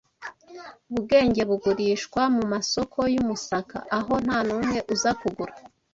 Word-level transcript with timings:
Ubwenge 0.95 1.41
bugurishwa 1.49 2.21
mumasoko 2.35 2.99
yumusaka 3.13 3.77
aho 3.97 4.13
ntanumwe 4.25 4.77
uza 4.93 5.11
kugura 5.21 5.53